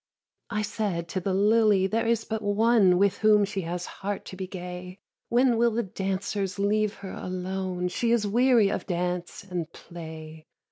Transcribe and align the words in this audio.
4. 0.49 0.57
I 0.57 0.61
said 0.63 1.07
to 1.09 1.19
the 1.19 1.31
lily, 1.35 1.85
'There 1.85 2.07
is 2.07 2.25
but 2.25 2.41
one 2.41 2.97
With 2.97 3.19
whom 3.19 3.45
she 3.45 3.61
has 3.61 3.85
heart 3.85 4.25
to 4.25 4.35
be 4.35 4.47
gay. 4.47 4.97
When 5.29 5.57
will 5.57 5.69
the 5.69 5.83
dancers 5.83 6.57
leave 6.57 6.95
her 7.05 7.11
alone? 7.13 7.87
She 7.87 8.09
is 8.11 8.25
weary 8.25 8.69
of 8.71 8.87
dance 8.87 9.43
and 9.47 9.71
play.' 9.71 10.47